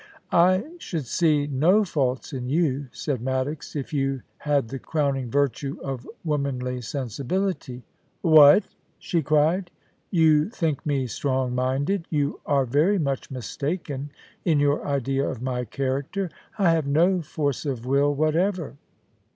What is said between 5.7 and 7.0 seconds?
of womanly